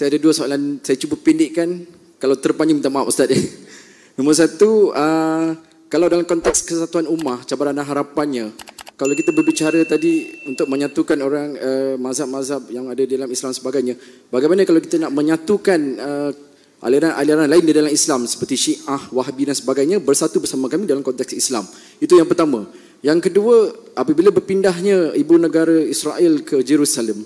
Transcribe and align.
Saya 0.00 0.16
ada 0.16 0.24
dua 0.24 0.32
soalan, 0.32 0.80
saya 0.80 0.96
cuba 0.96 1.12
pendekkan. 1.20 1.84
Kalau 2.16 2.32
terpanjang 2.32 2.80
minta 2.80 2.88
maaf 2.88 3.12
Ustaz. 3.12 3.36
Nombor 4.16 4.32
satu, 4.32 4.96
uh, 4.96 5.52
kalau 5.92 6.08
dalam 6.08 6.24
konteks 6.24 6.64
kesatuan 6.64 7.04
ummah, 7.04 7.44
cabaran 7.44 7.76
dan 7.76 7.84
harapannya, 7.84 8.48
kalau 8.96 9.12
kita 9.12 9.28
berbicara 9.28 9.76
tadi 9.84 10.40
untuk 10.48 10.72
menyatukan 10.72 11.20
orang 11.20 11.52
uh, 11.52 11.94
mazhab-mazhab 12.00 12.72
yang 12.72 12.88
ada 12.88 13.04
dalam 13.04 13.28
Islam 13.28 13.52
sebagainya, 13.52 14.00
bagaimana 14.32 14.64
kalau 14.64 14.80
kita 14.80 15.04
nak 15.04 15.12
menyatukan 15.12 15.80
uh, 16.00 16.32
aliran-aliran 16.80 17.44
lain 17.44 17.64
di 17.68 17.74
dalam 17.76 17.92
Islam 17.92 18.24
seperti 18.24 18.56
Syiah, 18.56 19.04
Wahabi 19.12 19.52
dan 19.52 19.56
sebagainya 19.60 20.00
bersatu 20.00 20.40
bersama 20.40 20.72
kami 20.72 20.88
dalam 20.88 21.04
konteks 21.04 21.36
Islam. 21.36 21.68
Itu 22.00 22.16
yang 22.16 22.24
pertama. 22.24 22.64
Yang 23.04 23.28
kedua, 23.28 23.68
apabila 23.92 24.32
berpindahnya 24.32 25.12
ibu 25.12 25.36
negara 25.36 25.76
Israel 25.84 26.40
ke 26.40 26.64
Jerusalem, 26.64 27.20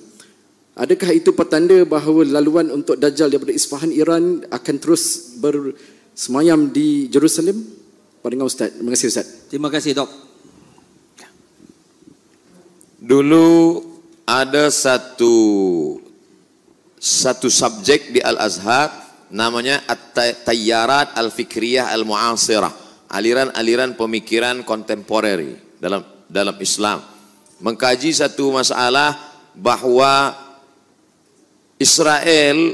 adakah 0.74 1.10
itu 1.14 1.30
petanda 1.34 1.82
bahawa 1.86 2.26
laluan 2.26 2.70
untuk 2.70 2.98
Dajjal 2.98 3.30
daripada 3.30 3.54
Isfahan 3.54 3.90
Iran 3.94 4.42
akan 4.50 4.76
terus 4.82 5.34
bersemayam 5.38 6.70
di 6.70 7.06
Jerusalem? 7.10 7.62
Pandangan 8.24 8.48
Ustaz. 8.48 8.72
Terima 8.72 8.90
kasih 8.96 9.08
Ustaz. 9.12 9.26
Terima 9.52 9.68
kasih 9.68 9.92
Dok. 9.92 10.10
Dulu 13.04 13.48
ada 14.24 14.72
satu 14.72 15.36
satu 16.96 17.52
subjek 17.52 18.16
di 18.16 18.20
Al-Azhar 18.24 18.88
namanya 19.28 19.84
At-Tayyarat 19.84 21.12
Al-Fikriyah 21.12 21.92
Al-Mu'asirah. 21.92 22.72
Aliran-aliran 23.12 23.92
pemikiran 23.92 24.64
kontemporer 24.64 25.60
dalam 25.76 26.00
dalam 26.24 26.56
Islam. 26.58 27.04
Mengkaji 27.60 28.10
satu 28.10 28.48
masalah 28.56 29.14
bahawa 29.52 30.43
Israel 31.84 32.72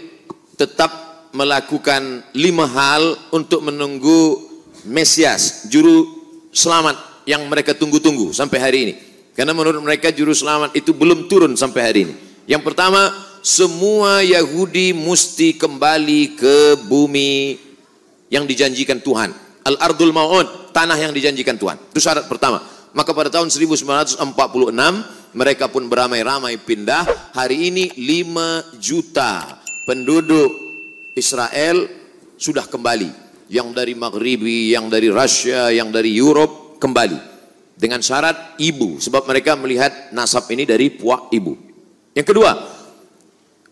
tetap 0.54 0.90
melakukan 1.34 2.22
lima 2.38 2.70
hal 2.70 3.18
untuk 3.34 3.66
menunggu 3.66 4.46
Mesias, 4.86 5.68
juru 5.68 6.06
selamat 6.54 7.26
yang 7.28 7.44
mereka 7.50 7.76
tunggu-tunggu 7.76 8.32
sampai 8.32 8.58
hari 8.62 8.78
ini. 8.86 8.94
Karena 9.36 9.52
menurut 9.52 9.82
mereka 9.82 10.08
juru 10.08 10.32
selamat 10.32 10.72
itu 10.72 10.96
belum 10.96 11.28
turun 11.28 11.52
sampai 11.58 11.80
hari 11.84 12.00
ini. 12.08 12.14
Yang 12.48 12.72
pertama, 12.72 13.12
semua 13.44 14.24
Yahudi 14.24 14.96
mesti 14.96 15.52
kembali 15.58 16.40
ke 16.40 16.56
bumi 16.88 17.60
yang 18.32 18.48
dijanjikan 18.48 19.04
Tuhan. 19.04 19.36
Al-Ardul 19.68 20.16
Ma'ud, 20.16 20.72
tanah 20.72 20.96
yang 20.96 21.12
dijanjikan 21.12 21.60
Tuhan. 21.60 21.76
Itu 21.92 22.00
syarat 22.00 22.24
pertama. 22.24 22.64
Maka 22.90 23.14
pada 23.14 23.30
tahun 23.30 23.50
1946 23.54 24.18
mereka 25.34 25.70
pun 25.70 25.86
beramai-ramai 25.86 26.58
pindah. 26.58 27.34
Hari 27.34 27.70
ini 27.70 27.84
5 27.94 28.82
juta 28.82 29.58
penduduk 29.86 30.50
Israel 31.14 31.86
sudah 32.34 32.66
kembali. 32.66 33.30
Yang 33.50 33.68
dari 33.74 33.94
Maghribi, 33.98 34.70
yang 34.70 34.86
dari 34.86 35.10
Rusia, 35.10 35.74
yang 35.74 35.90
dari 35.90 36.14
Europe 36.14 36.78
kembali 36.78 37.18
dengan 37.80 37.98
syarat 38.04 38.60
ibu 38.60 39.00
sebab 39.00 39.26
mereka 39.26 39.56
melihat 39.56 40.14
nasab 40.14 40.46
ini 40.54 40.68
dari 40.68 40.92
puak 40.92 41.32
ibu. 41.34 41.56
Yang 42.14 42.26
kedua, 42.30 42.52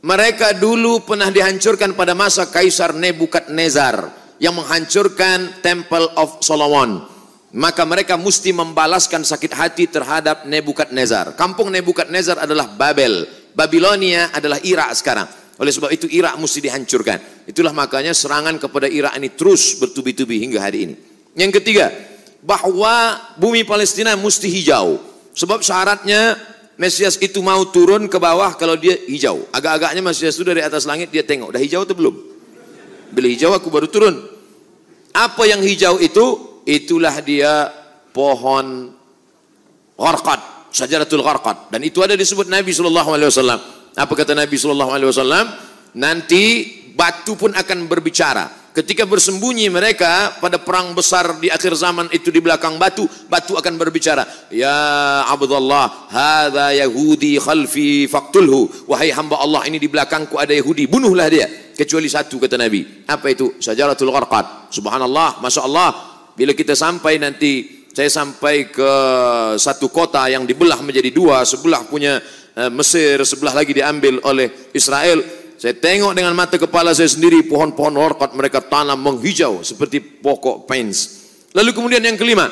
mereka 0.02 0.54
dulu 0.54 1.02
pernah 1.02 1.28
dihancurkan 1.28 1.92
pada 1.98 2.14
masa 2.14 2.46
Kaisar 2.48 2.94
Nebukadnezar 2.94 4.08
yang 4.38 4.54
menghancurkan 4.54 5.60
Temple 5.60 6.14
of 6.14 6.40
Solomon. 6.40 7.17
Maka 7.48 7.88
mereka 7.88 8.20
mesti 8.20 8.52
membalaskan 8.52 9.24
sakit 9.24 9.52
hati 9.56 9.84
terhadap 9.88 10.44
Nebukadnezar. 10.44 11.32
Kampung 11.32 11.72
Nebukadnezar 11.72 12.36
adalah 12.36 12.68
Babel. 12.68 13.24
Babilonia 13.56 14.28
adalah 14.36 14.60
Irak 14.60 14.92
sekarang. 14.92 15.24
Oleh 15.58 15.72
sebab 15.72 15.88
itu 15.90 16.04
Irak 16.12 16.36
mesti 16.36 16.60
dihancurkan. 16.60 17.48
Itulah 17.48 17.72
makanya 17.72 18.12
serangan 18.12 18.60
kepada 18.60 18.86
Irak 18.86 19.16
ini 19.16 19.32
terus 19.32 19.80
bertubi-tubi 19.80 20.44
hingga 20.44 20.60
hari 20.60 20.78
ini. 20.86 20.94
Yang 21.34 21.62
ketiga, 21.62 21.88
bahwa 22.44 23.18
bumi 23.40 23.66
Palestina 23.66 24.14
mesti 24.14 24.46
hijau. 24.46 25.00
Sebab 25.34 25.62
syaratnya 25.64 26.38
Mesias 26.78 27.18
itu 27.18 27.42
mau 27.42 27.58
turun 27.74 28.06
ke 28.06 28.22
bawah 28.22 28.54
kalau 28.54 28.78
dia 28.78 28.94
hijau. 29.10 29.50
Agak-agaknya 29.50 29.98
Mesias 29.98 30.38
itu 30.38 30.46
dari 30.46 30.62
atas 30.62 30.86
langit 30.86 31.10
dia 31.10 31.26
tengok, 31.26 31.50
dah 31.50 31.58
hijau 31.58 31.82
atau 31.82 31.96
belum? 31.98 32.14
Bila 33.10 33.26
hijau 33.26 33.50
aku 33.50 33.66
baru 33.66 33.90
turun. 33.90 34.14
Apa 35.10 35.50
yang 35.50 35.58
hijau 35.58 35.98
itu? 35.98 36.47
Itulah 36.68 37.24
dia 37.24 37.72
pohon 38.12 38.92
gharqad, 39.96 40.68
syajaratul 40.68 41.24
gharqad. 41.24 41.72
Dan 41.72 41.80
itu 41.80 42.04
ada 42.04 42.12
disebut 42.12 42.44
Nabi 42.44 42.76
SAW. 42.76 43.32
Apa 43.96 44.12
kata 44.12 44.36
Nabi 44.36 44.52
SAW? 44.60 45.24
Nanti 45.96 46.44
batu 46.92 47.40
pun 47.40 47.56
akan 47.56 47.88
berbicara. 47.88 48.68
Ketika 48.76 49.02
bersembunyi 49.08 49.66
mereka 49.72 50.38
pada 50.38 50.60
perang 50.60 50.94
besar 50.94 51.40
di 51.42 51.50
akhir 51.50 51.74
zaman 51.74 52.06
itu 52.14 52.30
di 52.30 52.38
belakang 52.38 52.78
batu, 52.78 53.10
batu 53.26 53.58
akan 53.58 53.74
berbicara, 53.74 54.22
"Ya 54.54 55.24
Abdullah, 55.26 56.06
hadza 56.06 56.70
Yahudi 56.76 57.42
khalfi 57.42 58.06
faqtulhu." 58.06 58.86
Wahai 58.86 59.10
hamba 59.10 59.42
Allah, 59.42 59.66
ini 59.66 59.82
di 59.82 59.90
belakangku 59.90 60.38
ada 60.38 60.54
Yahudi, 60.54 60.86
bunuhlah 60.86 61.26
dia. 61.26 61.48
Kecuali 61.74 62.06
satu 62.06 62.38
kata 62.38 62.54
Nabi. 62.54 63.02
Apa 63.06 63.34
itu? 63.34 63.58
Syajaratul 63.58 64.14
Gharqad. 64.14 64.70
Subhanallah, 64.70 65.42
Masya 65.42 65.62
Allah. 65.66 66.07
Bila 66.38 66.54
kita 66.54 66.78
sampai 66.78 67.18
nanti, 67.18 67.82
saya 67.90 68.06
sampai 68.06 68.70
ke 68.70 68.92
satu 69.58 69.90
kota 69.90 70.22
yang 70.30 70.46
dibelah 70.46 70.78
menjadi 70.78 71.10
dua, 71.10 71.42
sebelah 71.42 71.82
punya 71.90 72.22
eh, 72.54 72.70
Mesir, 72.70 73.18
sebelah 73.26 73.58
lagi 73.58 73.74
diambil 73.74 74.22
oleh 74.22 74.70
Israel 74.70 75.18
saya 75.58 75.74
tengok 75.74 76.14
dengan 76.14 76.38
mata 76.38 76.54
kepala 76.54 76.94
saya 76.94 77.10
sendiri 77.10 77.42
pohon-pohon 77.50 77.98
orkot 77.98 78.30
mereka 78.38 78.62
tanam 78.62 79.02
menghijau 79.02 79.66
seperti 79.66 79.98
pokok 79.98 80.70
pens. 80.70 81.26
Lalu 81.50 81.74
kemudian 81.74 81.98
yang 81.98 82.14
kelima, 82.14 82.46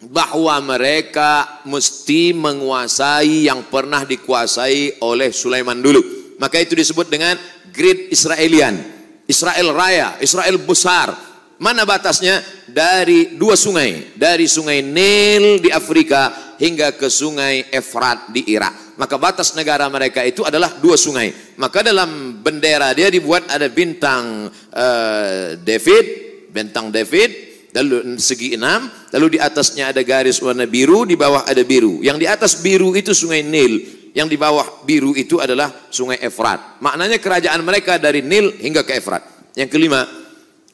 bahwa 0.00 0.56
mereka 0.64 1.60
mesti 1.68 2.32
menguasai 2.32 3.52
yang 3.52 3.68
pernah 3.68 4.08
dikuasai 4.08 5.04
oleh 5.04 5.28
Sulaiman 5.28 5.76
dulu. 5.76 6.00
Maka 6.40 6.56
itu 6.56 6.72
disebut 6.72 7.04
dengan 7.12 7.36
Great 7.68 8.08
Israelian. 8.08 8.80
Israel 9.28 9.76
raya, 9.76 10.16
Israel 10.24 10.56
besar. 10.56 11.12
Mana 11.56 11.88
batasnya? 11.88 12.44
Dari 12.68 13.38
dua 13.40 13.56
sungai. 13.56 14.12
Dari 14.16 14.44
sungai 14.44 14.84
Nil 14.84 15.60
di 15.64 15.72
Afrika 15.72 16.54
hingga 16.60 16.92
ke 16.96 17.08
sungai 17.08 17.68
Efrat 17.72 18.32
di 18.32 18.44
Irak 18.52 18.86
maka 18.96 19.20
batas 19.20 19.52
negara 19.52 19.86
mereka 19.92 20.24
itu 20.24 20.42
adalah 20.42 20.72
dua 20.80 20.96
sungai. 20.96 21.30
Maka 21.60 21.84
dalam 21.84 22.40
bendera 22.40 22.96
dia 22.96 23.12
dibuat 23.12 23.44
ada 23.52 23.68
bintang 23.68 24.48
uh, 24.72 25.54
David, 25.60 26.04
bintang 26.50 26.88
David, 26.88 27.30
lalu 27.76 28.16
segi 28.16 28.56
enam, 28.56 28.88
lalu 29.12 29.36
di 29.36 29.38
atasnya 29.40 29.92
ada 29.92 30.00
garis 30.00 30.40
warna 30.40 30.64
biru, 30.64 31.04
di 31.04 31.14
bawah 31.14 31.44
ada 31.44 31.60
biru. 31.60 32.00
Yang 32.00 32.18
di 32.24 32.26
atas 32.26 32.52
biru 32.64 32.96
itu 32.96 33.12
sungai 33.12 33.44
Nil, 33.44 33.84
yang 34.16 34.26
di 34.26 34.40
bawah 34.40 34.64
biru 34.88 35.12
itu 35.12 35.38
adalah 35.44 35.68
sungai 35.92 36.16
Efrat. 36.24 36.80
Maknanya 36.80 37.20
kerajaan 37.20 37.60
mereka 37.60 38.00
dari 38.00 38.24
Nil 38.24 38.56
hingga 38.64 38.80
ke 38.80 38.96
Efrat. 38.96 39.22
Yang 39.56 39.76
kelima, 39.76 40.08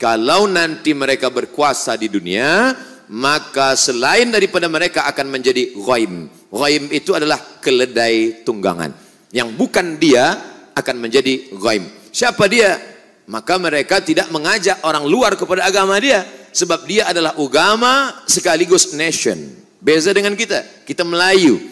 kalau 0.02 0.50
nanti 0.50 0.90
mereka 0.98 1.30
berkuasa 1.30 1.94
di 1.94 2.10
dunia, 2.10 2.74
maka 3.06 3.78
selain 3.78 4.34
daripada 4.34 4.66
mereka 4.66 5.06
akan 5.06 5.30
menjadi 5.30 5.78
ghaim. 5.78 6.26
Ghaim 6.50 6.90
itu 6.90 7.14
adalah 7.14 7.38
keledai 7.62 8.42
tunggangan. 8.42 8.90
Yang 9.30 9.54
bukan 9.54 10.02
dia 10.02 10.34
akan 10.74 11.06
menjadi 11.06 11.54
ghaim. 11.54 11.86
Siapa 12.10 12.50
dia? 12.50 12.82
Maka 13.30 13.62
mereka 13.62 14.02
tidak 14.02 14.26
mengajak 14.34 14.82
orang 14.82 15.06
luar 15.06 15.38
kepada 15.38 15.70
agama 15.70 15.94
dia. 16.02 16.26
Sebab 16.50 16.82
dia 16.90 17.06
adalah 17.06 17.38
agama 17.38 18.26
sekaligus 18.26 18.98
nation. 18.98 19.38
Beza 19.78 20.10
dengan 20.10 20.34
kita. 20.34 20.82
Kita 20.82 21.06
Melayu. 21.06 21.62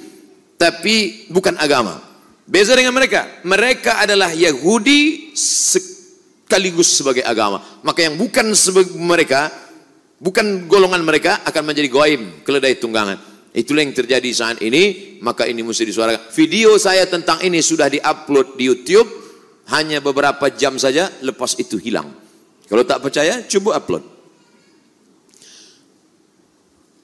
Tapi 0.54 1.26
bukan 1.34 1.58
agama. 1.58 1.98
Beza 2.46 2.78
dengan 2.78 2.94
mereka. 2.94 3.26
Mereka 3.42 4.06
adalah 4.06 4.30
Yahudi 4.30 5.34
sekaligus 6.50 6.98
sebagai 6.98 7.22
agama. 7.22 7.62
Maka 7.86 8.02
yang 8.02 8.18
bukan 8.18 8.50
mereka 8.98 9.54
bukan 10.18 10.66
golongan 10.66 11.06
mereka 11.06 11.46
akan 11.46 11.62
menjadi 11.62 11.86
goim 11.86 12.42
keledai 12.42 12.82
tunggangan. 12.82 13.30
Itulah 13.54 13.86
yang 13.86 13.94
terjadi 13.94 14.26
saat 14.34 14.58
ini 14.58 15.14
maka 15.22 15.46
ini 15.46 15.62
mesti 15.62 15.86
disuarakan. 15.86 16.34
Video 16.34 16.74
saya 16.74 17.06
tentang 17.06 17.38
ini 17.46 17.62
sudah 17.62 17.86
diupload 17.86 18.58
di 18.58 18.66
YouTube. 18.66 19.22
Hanya 19.70 20.02
beberapa 20.02 20.50
jam 20.50 20.74
saja 20.82 21.06
lepas 21.22 21.54
itu 21.54 21.78
hilang. 21.78 22.10
Kalau 22.66 22.82
tak 22.82 22.98
percaya 22.98 23.46
coba 23.46 23.78
upload. 23.78 24.02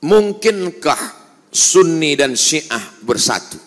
Mungkinkah 0.02 0.98
Sunni 1.54 2.18
dan 2.18 2.34
Syiah 2.34 2.82
bersatu? 3.06 3.62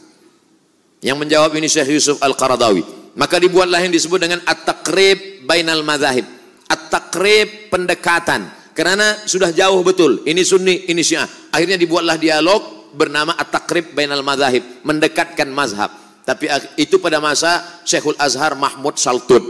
Yang 0.99 1.15
menjawab 1.15 1.55
ini 1.55 1.71
Syekh 1.71 1.95
Yusuf 1.95 2.19
Al-Qaradawi 2.19 2.98
maka 3.17 3.41
dibuatlah 3.41 3.81
yang 3.81 3.93
disebut 3.93 4.19
dengan 4.21 4.39
at-taqrib 4.45 5.47
bainal 5.47 5.81
madhahib 5.81 6.27
at-taqrib 6.69 7.73
pendekatan 7.73 8.59
karena 8.79 9.27
sudah 9.27 9.51
jauh 9.51 9.83
betul. 9.83 10.23
Ini 10.23 10.39
sunni, 10.39 10.87
ini 10.87 11.03
syiah. 11.03 11.27
Akhirnya 11.51 11.75
dibuatlah 11.75 12.15
dialog 12.15 12.95
bernama 12.95 13.35
At-Takrib 13.35 13.91
Bainal 13.91 14.23
Madhahib. 14.23 14.87
Mendekatkan 14.87 15.51
mazhab. 15.51 15.91
Tapi 16.23 16.47
itu 16.79 16.95
pada 17.03 17.19
masa 17.19 17.59
Syekhul 17.83 18.15
Azhar 18.15 18.55
Mahmud 18.55 18.95
Saltud. 18.95 19.43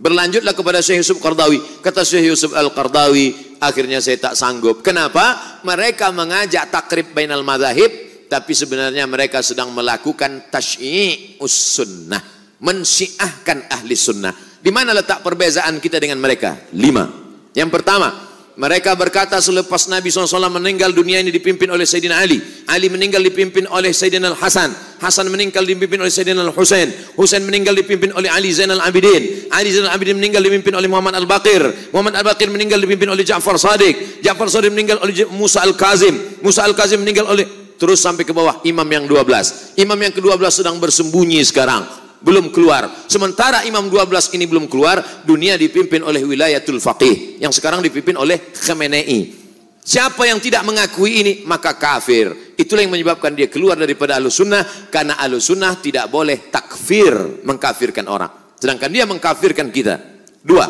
Berlanjutlah 0.00 0.56
kepada 0.56 0.80
Syekh 0.80 1.04
Yusuf 1.04 1.20
Qardawi. 1.20 1.60
Kata 1.84 2.08
Syekh 2.08 2.32
Yusuf 2.32 2.56
Al-Qardawi, 2.56 3.60
akhirnya 3.60 4.00
saya 4.00 4.16
tak 4.16 4.32
sanggup. 4.32 4.80
Kenapa? 4.80 5.60
Mereka 5.60 6.08
mengajak 6.16 6.72
takrib 6.72 7.12
bainal 7.12 7.44
madhahib, 7.44 8.24
tapi 8.32 8.56
sebenarnya 8.56 9.04
mereka 9.04 9.44
sedang 9.44 9.76
melakukan 9.76 10.48
tasy'i'us 10.48 11.56
sunnah. 11.76 12.39
Mensyiahkan 12.60 13.72
ahli 13.72 13.96
sunnah. 13.96 14.32
Di 14.60 14.68
mana 14.68 14.92
letak 14.92 15.24
perbezaan 15.24 15.80
kita 15.80 15.96
dengan 15.96 16.20
mereka? 16.20 16.68
Lima. 16.76 17.08
Yang 17.56 17.70
pertama, 17.72 18.30
mereka 18.60 18.92
berkata 18.92 19.40
selepas 19.40 19.88
Nabi 19.88 20.12
SAW 20.12 20.52
meninggal 20.52 20.92
dunia 20.92 21.16
ini 21.16 21.32
dipimpin 21.32 21.72
oleh 21.72 21.88
Sayyidina 21.88 22.20
Ali. 22.20 22.36
Ali 22.68 22.92
meninggal 22.92 23.24
dipimpin 23.24 23.64
oleh 23.72 23.88
Sayyidina 23.88 24.36
Al-Hasan. 24.36 25.00
Hasan 25.00 25.32
meninggal 25.32 25.64
dipimpin 25.64 25.96
oleh 25.96 26.12
Sayyidina 26.12 26.44
Al-Husain. 26.44 26.92
Husain 27.16 27.40
meninggal 27.40 27.72
dipimpin 27.72 28.12
oleh 28.12 28.28
Ali 28.28 28.52
Zainal 28.52 28.84
Abidin. 28.84 29.48
Ali 29.48 29.72
Zainal 29.72 29.96
Abidin 29.96 30.20
meninggal 30.20 30.44
dipimpin 30.44 30.76
oleh 30.76 30.92
Muhammad 30.92 31.16
Al-Baqir. 31.16 31.88
Muhammad 31.96 32.20
Al-Baqir 32.20 32.52
meninggal 32.52 32.76
dipimpin 32.84 33.08
oleh 33.08 33.24
Ja'far 33.24 33.56
Sadiq. 33.56 34.20
Ja'far 34.20 34.52
Sadiq 34.52 34.68
meninggal 34.68 35.00
oleh 35.00 35.24
Musa 35.32 35.64
Al-Kazim. 35.64 36.44
Musa 36.44 36.60
Al-Kazim 36.68 37.00
meninggal 37.00 37.32
oleh 37.32 37.48
terus 37.80 38.04
sampai 38.04 38.28
ke 38.28 38.36
bawah 38.36 38.60
imam 38.68 38.84
yang 38.84 39.08
12. 39.08 39.80
Imam 39.80 39.96
yang 39.96 40.12
ke-12 40.12 40.60
sedang 40.60 40.76
bersembunyi 40.76 41.40
sekarang 41.48 42.09
belum 42.20 42.52
keluar. 42.52 42.88
Sementara 43.08 43.64
Imam 43.64 43.88
12 43.88 44.36
ini 44.36 44.44
belum 44.44 44.68
keluar, 44.68 45.00
dunia 45.24 45.56
dipimpin 45.56 46.04
oleh 46.04 46.20
wilayatul 46.24 46.80
faqih 46.80 47.40
yang 47.40 47.50
sekarang 47.50 47.80
dipimpin 47.80 48.16
oleh 48.16 48.52
Khamenei. 48.54 49.40
Siapa 49.80 50.28
yang 50.28 50.38
tidak 50.38 50.62
mengakui 50.62 51.24
ini 51.24 51.32
maka 51.48 51.74
kafir. 51.74 52.54
Itulah 52.54 52.84
yang 52.84 52.92
menyebabkan 52.92 53.32
dia 53.32 53.48
keluar 53.48 53.80
daripada 53.80 54.20
alus 54.20 54.38
sunnah 54.38 54.62
karena 54.92 55.16
alus 55.18 55.48
sunnah 55.48 55.80
tidak 55.80 56.12
boleh 56.12 56.52
takfir 56.52 57.42
mengkafirkan 57.42 58.04
orang. 58.06 58.30
Sedangkan 58.60 58.92
dia 58.92 59.08
mengkafirkan 59.08 59.72
kita. 59.72 59.98
Dua. 60.44 60.68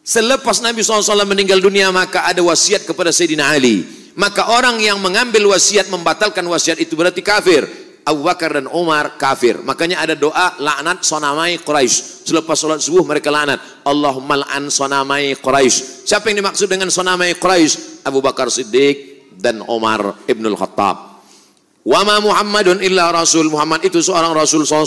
Selepas 0.00 0.64
Nabi 0.64 0.80
SAW 0.80 1.28
meninggal 1.28 1.60
dunia 1.60 1.92
maka 1.92 2.24
ada 2.24 2.40
wasiat 2.40 2.88
kepada 2.88 3.12
Sayyidina 3.12 3.52
Ali. 3.52 3.84
Maka 4.16 4.48
orang 4.48 4.80
yang 4.80 4.96
mengambil 4.96 5.52
wasiat 5.52 5.92
membatalkan 5.92 6.40
wasiat 6.48 6.80
itu 6.80 6.96
berarti 6.96 7.20
kafir. 7.20 7.68
Abu 8.06 8.22
Bakar 8.22 8.54
dan 8.54 8.70
Umar 8.70 9.18
kafir. 9.18 9.58
Makanya 9.66 9.98
ada 9.98 10.14
doa 10.14 10.54
laknat 10.62 11.02
sonamai 11.02 11.58
Quraisy. 11.58 12.22
Selepas 12.22 12.54
sholat 12.54 12.78
subuh 12.78 13.02
mereka 13.02 13.34
laknat. 13.34 13.58
Allahumma 13.82 14.46
la'an 14.46 14.70
sonamai 14.70 15.34
Quraisy. 15.34 16.06
Siapa 16.06 16.30
yang 16.30 16.46
dimaksud 16.46 16.70
dengan 16.70 16.86
sonamai 16.86 17.34
Quraisy? 17.34 18.06
Abu 18.06 18.22
Bakar 18.22 18.46
Siddiq 18.46 19.34
dan 19.34 19.58
Umar 19.66 20.22
Ibnul 20.22 20.54
Khattab. 20.54 21.18
Wa 21.82 22.06
ma 22.06 22.22
Muhammadun 22.22 22.78
illa 22.78 23.10
Rasul. 23.10 23.50
Muhammad 23.50 23.82
itu 23.82 23.98
seorang 23.98 24.30
Rasul 24.30 24.62
SAW. 24.62 24.86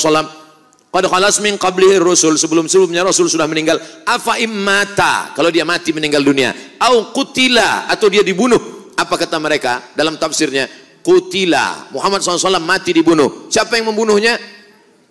Qad 0.88 1.04
khalas 1.12 1.44
min 1.44 1.60
qablihi 1.60 2.00
Rasul. 2.00 2.40
Sebelum-sebelumnya 2.40 3.04
Rasul 3.04 3.28
sudah 3.28 3.52
meninggal. 3.52 3.84
Afa 4.08 4.40
immata. 4.40 5.36
Kalau 5.36 5.52
dia 5.52 5.68
mati 5.68 5.92
meninggal 5.92 6.24
dunia. 6.24 6.56
Au 6.80 7.12
kutila. 7.12 7.92
Atau 7.92 8.08
dia 8.08 8.24
dibunuh. 8.24 8.96
Apa 8.96 9.20
kata 9.20 9.44
mereka 9.44 9.92
dalam 9.92 10.16
tafsirnya? 10.16 10.89
Kutila. 11.02 11.90
Muhammad 11.96 12.20
SAW 12.22 12.60
mati 12.62 12.92
dibunuh. 12.92 13.48
Siapa 13.48 13.80
yang 13.80 13.92
membunuhnya? 13.92 14.36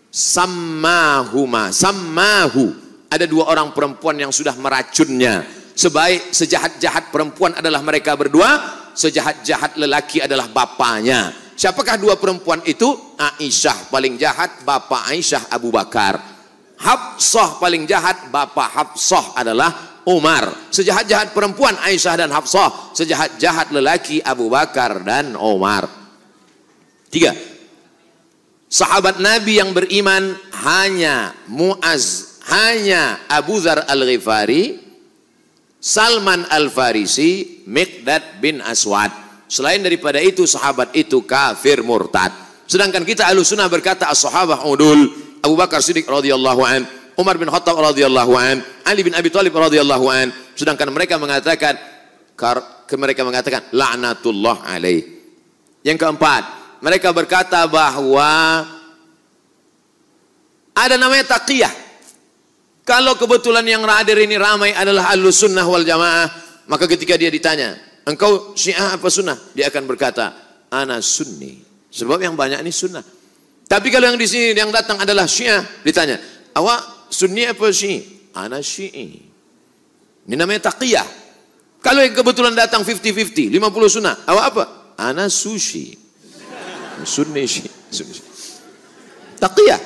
Sammahuma. 0.08 1.73
Sammahu. 1.73 2.88
Ada 3.08 3.25
dua 3.25 3.49
orang 3.49 3.73
perempuan 3.73 4.20
yang 4.20 4.29
sudah 4.29 4.52
meracunnya. 4.61 5.44
Sebaik 5.73 6.35
sejahat-jahat 6.35 7.08
perempuan 7.14 7.56
adalah 7.56 7.81
mereka 7.81 8.12
berdua. 8.19 8.76
Sejahat-jahat 8.93 9.79
lelaki 9.79 10.19
adalah 10.20 10.50
bapaknya. 10.50 11.32
Siapakah 11.58 11.99
dua 11.99 12.14
perempuan 12.19 12.62
itu? 12.67 13.14
Aisyah 13.19 13.90
paling 13.90 14.14
jahat, 14.14 14.62
bapak 14.62 15.11
Aisyah 15.11 15.50
Abu 15.50 15.75
Bakar. 15.75 16.19
Hafsah 16.79 17.58
paling 17.58 17.82
jahat, 17.90 18.31
bapak 18.31 18.70
Hafsah 18.70 19.35
adalah 19.35 19.97
Umar. 20.08 20.72
Sejahat-jahat 20.72 21.37
perempuan 21.37 21.76
Aisyah 21.84 22.25
dan 22.25 22.32
Hafsah. 22.32 22.96
Sejahat-jahat 22.96 23.69
lelaki 23.76 24.25
Abu 24.25 24.49
Bakar 24.49 25.05
dan 25.05 25.37
Umar. 25.37 25.84
Tiga. 27.12 27.37
Sahabat 28.69 29.20
Nabi 29.20 29.60
yang 29.60 29.72
beriman 29.72 30.37
hanya 30.64 31.32
Muaz, 31.49 32.37
hanya 32.49 33.16
Abu 33.28 33.60
Dhar 33.60 33.84
Al-Ghifari, 33.88 34.76
Salman 35.81 36.44
Al-Farisi, 36.49 37.64
Mikdad 37.64 38.40
bin 38.44 38.61
Aswad. 38.61 39.08
Selain 39.49 39.81
daripada 39.81 40.20
itu 40.20 40.44
sahabat 40.44 40.93
itu 40.93 41.25
kafir 41.25 41.81
murtad. 41.81 42.28
Sedangkan 42.69 43.08
kita 43.08 43.25
Ahlussunnah 43.25 43.72
berkata 43.72 44.12
as-sahabah 44.12 44.69
udul 44.69 45.08
Abu 45.40 45.56
Bakar 45.56 45.81
Siddiq 45.81 46.04
radhiyallahu 46.04 46.61
an, 46.69 46.84
Umar 47.18 47.34
bin 47.34 47.50
Khattab 47.50 47.74
radhiyallahu 47.74 48.32
an, 48.38 48.62
Ali 48.86 49.02
bin 49.02 49.10
Abi 49.10 49.26
Thalib 49.26 49.50
radhiyallahu 49.50 50.06
an. 50.06 50.30
Sedangkan 50.54 50.86
mereka 50.94 51.18
mengatakan 51.18 51.74
mereka 52.94 53.26
mengatakan 53.26 53.66
laknatullah 53.74 54.62
alaih. 54.70 55.02
Yang 55.82 55.98
keempat, 55.98 56.42
mereka 56.78 57.10
berkata 57.10 57.66
bahwa 57.66 58.62
ada 60.78 60.94
namanya 60.94 61.26
taqiyah. 61.34 61.74
Kalau 62.86 63.18
kebetulan 63.18 63.66
yang 63.66 63.82
hadir 63.84 64.22
ini 64.22 64.38
ramai 64.38 64.70
adalah 64.72 65.10
ahlus 65.10 65.42
sunnah 65.42 65.66
wal 65.66 65.82
jamaah, 65.82 66.30
maka 66.70 66.86
ketika 66.86 67.18
dia 67.18 67.34
ditanya, 67.34 67.74
engkau 68.06 68.54
syiah 68.54 68.94
apa 68.94 69.10
sunnah? 69.10 69.36
Dia 69.58 69.68
akan 69.74 69.90
berkata, 69.90 70.32
ana 70.70 71.02
sunni. 71.02 71.66
Sebab 71.90 72.22
yang 72.22 72.38
banyak 72.38 72.62
ini 72.62 72.70
sunnah. 72.70 73.02
Tapi 73.66 73.90
kalau 73.90 74.06
yang 74.08 74.16
di 74.16 74.24
sini 74.24 74.54
yang 74.54 74.70
datang 74.70 75.02
adalah 75.02 75.28
syiah, 75.28 75.60
ditanya, 75.84 76.16
awak 76.56 76.97
sunni 77.10 77.44
apa 77.44 77.69
syiah? 77.72 78.05
Ana 78.38 78.62
syi'i. 78.62 79.08
Ini 80.28 80.34
namanya 80.37 80.69
taqiyah. 80.69 81.08
Kalau 81.81 82.05
yang 82.05 82.14
kebetulan 82.14 82.52
datang 82.52 82.84
50-50, 82.84 83.49
50 83.49 83.94
sunnah, 83.99 84.14
awak 84.28 84.44
apa? 84.52 84.64
Ana 85.00 85.26
sushi. 85.32 85.96
Sunni 87.02 87.49
syiah. 87.49 87.75
Taqiyah. 89.38 89.81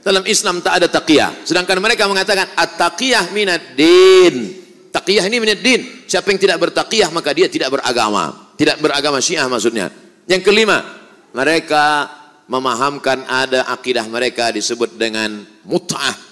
Dalam 0.00 0.24
Islam 0.24 0.64
tak 0.64 0.80
ada 0.80 0.86
taqiyah. 0.88 1.44
Sedangkan 1.44 1.76
mereka 1.80 2.08
mengatakan 2.08 2.48
at-taqiyah 2.56 3.32
minad 3.36 3.76
din. 3.76 4.56
Taqiyah 4.88 5.28
ini 5.28 5.36
minad 5.40 5.60
din. 5.60 6.08
Siapa 6.08 6.32
yang 6.32 6.40
tidak 6.40 6.58
bertaqiyah 6.68 7.12
maka 7.12 7.30
dia 7.36 7.46
tidak 7.52 7.68
beragama. 7.74 8.54
Tidak 8.56 8.76
beragama 8.80 9.24
Syiah 9.24 9.48
maksudnya. 9.48 9.88
Yang 10.28 10.52
kelima, 10.52 10.84
mereka 11.32 12.12
memahamkan 12.50 13.24
ada 13.24 13.70
akidah 13.70 14.04
mereka 14.10 14.50
disebut 14.52 14.98
dengan 14.98 15.46
mut'ah. 15.64 16.29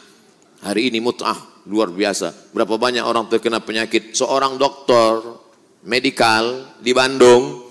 Hari 0.62 0.90
ini 0.90 0.98
mut'ah 0.98 1.64
luar 1.68 1.92
biasa. 1.92 2.50
Berapa 2.50 2.74
banyak 2.74 3.04
orang 3.04 3.30
terkena 3.30 3.62
penyakit. 3.62 4.16
Seorang 4.16 4.58
dokter 4.58 5.22
medikal 5.86 6.74
di 6.82 6.90
Bandung 6.90 7.68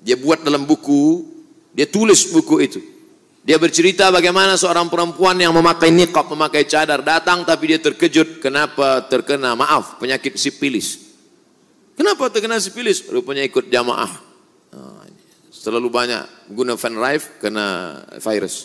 dia 0.00 0.16
buat 0.16 0.40
dalam 0.40 0.64
buku, 0.64 1.28
dia 1.76 1.84
tulis 1.86 2.32
buku 2.32 2.56
itu. 2.64 2.80
Dia 3.40 3.56
bercerita 3.56 4.12
bagaimana 4.12 4.56
seorang 4.56 4.92
perempuan 4.92 5.36
yang 5.40 5.56
memakai 5.56 5.88
niqab, 5.88 6.28
memakai 6.28 6.68
cadar 6.68 7.00
datang 7.00 7.44
tapi 7.44 7.72
dia 7.72 7.80
terkejut 7.80 8.40
kenapa 8.40 9.08
terkena 9.08 9.56
maaf 9.56 9.96
penyakit 9.96 10.36
sipilis. 10.36 11.16
Kenapa 11.96 12.28
terkena 12.32 12.56
sipilis? 12.60 13.04
Rupanya 13.08 13.44
ikut 13.44 13.68
jamaah. 13.68 14.28
Terlalu 15.60 15.92
banyak 15.92 16.48
guna 16.56 16.72
fan 16.80 16.96
rife 16.96 17.36
kena 17.36 18.00
virus. 18.16 18.64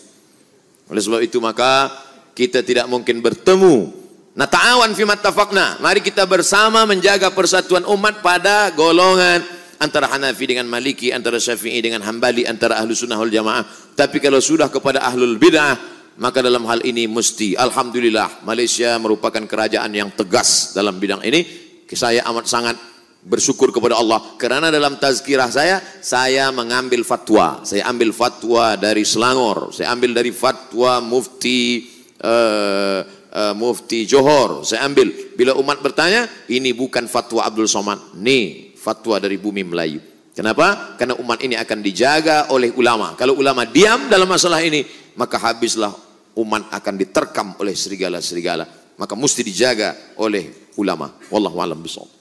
Oleh 0.88 1.02
sebab 1.04 1.20
itu 1.20 1.36
maka 1.44 1.92
kita 2.36 2.60
tidak 2.60 2.84
mungkin 2.92 3.24
bertemu. 3.24 4.04
Nah 4.36 4.44
ta'awan 4.44 4.92
fi 4.92 5.08
mattafaqna. 5.08 5.80
Mari 5.80 6.04
kita 6.04 6.28
bersama 6.28 6.84
menjaga 6.84 7.32
persatuan 7.32 7.88
umat 7.88 8.20
pada 8.20 8.68
golongan 8.76 9.40
antara 9.80 10.12
Hanafi 10.12 10.44
dengan 10.44 10.68
Maliki, 10.68 11.08
antara 11.08 11.40
Syafi'i 11.40 11.80
dengan 11.80 12.04
Hambali, 12.04 12.44
antara 12.44 12.76
Ahlu 12.76 12.92
Sunnah 12.92 13.16
wal 13.16 13.32
Jamaah. 13.32 13.64
Tapi 13.96 14.20
kalau 14.20 14.36
sudah 14.36 14.68
kepada 14.68 15.00
Ahlul 15.08 15.40
Bid'ah, 15.40 15.80
maka 16.20 16.44
dalam 16.44 16.68
hal 16.68 16.84
ini 16.84 17.08
mesti, 17.08 17.56
Alhamdulillah, 17.56 18.44
Malaysia 18.44 18.92
merupakan 19.00 19.40
kerajaan 19.40 19.88
yang 19.96 20.12
tegas 20.12 20.76
dalam 20.76 21.00
bidang 21.00 21.24
ini. 21.24 21.64
Saya 21.88 22.20
amat 22.28 22.44
sangat 22.44 22.76
bersyukur 23.24 23.72
kepada 23.72 23.96
Allah. 23.96 24.20
Kerana 24.36 24.68
dalam 24.68 25.00
tazkirah 25.00 25.48
saya, 25.48 25.80
saya 26.04 26.52
mengambil 26.52 27.08
fatwa. 27.08 27.64
Saya 27.64 27.88
ambil 27.88 28.12
fatwa 28.12 28.76
dari 28.76 29.04
Selangor. 29.04 29.72
Saya 29.72 29.96
ambil 29.96 30.12
dari 30.12 30.32
fatwa 30.32 31.00
mufti 31.00 31.95
uh, 32.26 32.98
uh, 33.30 33.54
mufti 33.54 34.02
Johor. 34.02 34.66
Saya 34.66 34.82
ambil. 34.82 35.14
Bila 35.38 35.54
umat 35.54 35.78
bertanya, 35.78 36.26
ini 36.50 36.74
bukan 36.74 37.06
fatwa 37.06 37.46
Abdul 37.46 37.70
Somad. 37.70 38.18
Nih, 38.18 38.74
fatwa 38.74 39.22
dari 39.22 39.38
bumi 39.38 39.62
Melayu. 39.62 40.02
Kenapa? 40.36 40.98
Karena 41.00 41.16
umat 41.16 41.40
ini 41.40 41.56
akan 41.56 41.78
dijaga 41.80 42.52
oleh 42.52 42.68
ulama. 42.76 43.16
Kalau 43.16 43.40
ulama 43.40 43.64
diam 43.64 44.10
dalam 44.12 44.28
masalah 44.28 44.60
ini, 44.60 44.84
maka 45.16 45.40
habislah 45.40 45.94
umat 46.36 46.68
akan 46.68 46.94
diterkam 47.00 47.56
oleh 47.56 47.72
serigala-serigala. 47.72 48.68
Maka 49.00 49.16
mesti 49.16 49.40
dijaga 49.40 49.96
oleh 50.20 50.72
ulama. 50.76 51.08
Wallahu 51.32 51.56
a'lam 51.56 51.80
bishawab. 51.80 52.12